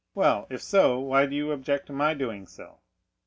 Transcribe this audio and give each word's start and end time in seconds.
Well, 0.15 0.47
if 0.49 0.63
so, 0.63 0.97
why 0.99 1.27
do 1.27 1.35
you 1.35 1.51
object 1.51 1.85
to 1.85 1.93
my 1.93 2.15
doing 2.15 2.47
so?" 2.47 2.79